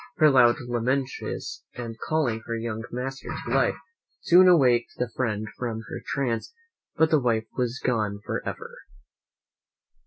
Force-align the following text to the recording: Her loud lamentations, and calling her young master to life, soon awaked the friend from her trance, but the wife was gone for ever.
Her 0.17 0.31
loud 0.31 0.55
lamentations, 0.61 1.61
and 1.75 1.95
calling 1.99 2.39
her 2.47 2.57
young 2.57 2.81
master 2.91 3.29
to 3.45 3.53
life, 3.53 3.75
soon 4.21 4.47
awaked 4.47 4.93
the 4.97 5.11
friend 5.15 5.47
from 5.59 5.81
her 5.81 6.01
trance, 6.03 6.55
but 6.95 7.11
the 7.11 7.19
wife 7.19 7.45
was 7.55 7.79
gone 7.85 8.19
for 8.25 8.41
ever. 8.43 8.79